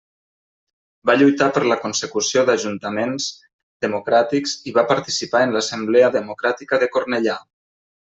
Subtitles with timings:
[1.09, 3.29] Va lluitar per la consecució d'ajuntaments
[3.87, 7.43] democràtics i va participar en l'Assemblea Democràtica de Cornellà.